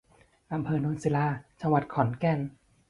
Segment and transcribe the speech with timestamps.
[0.53, 1.27] อำเภอโนนศิลา
[1.61, 2.39] จังหวัดขอนแก่น